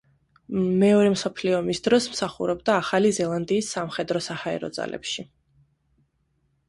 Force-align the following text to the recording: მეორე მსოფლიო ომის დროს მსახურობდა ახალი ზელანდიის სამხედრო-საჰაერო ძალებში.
მეორე 0.83 1.09
მსოფლიო 1.15 1.51
ომის 1.57 1.81
დროს 1.87 2.07
მსახურობდა 2.15 2.75
ახალი 2.85 3.13
ზელანდიის 3.21 3.69
სამხედრო-საჰაერო 3.77 4.71
ძალებში. 4.79 5.27